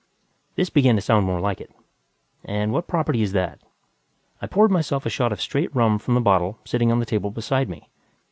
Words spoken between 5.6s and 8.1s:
rum from the bottle sitting on the table beside me.